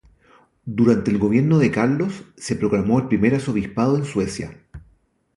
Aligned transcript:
Durante 0.65 1.11
el 1.11 1.19
gobierno 1.19 1.59
de 1.59 1.69
Carlos 1.69 2.23
se 2.35 2.55
proclamó 2.55 2.97
el 2.99 3.07
primer 3.07 3.35
arzobispado 3.35 3.97
en 3.97 4.05
Suecia. 4.05 4.57